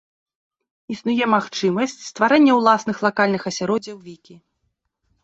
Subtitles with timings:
[0.93, 4.35] Існуе магчымасць стварэння ўласных лакальных асяроддзяў вікі.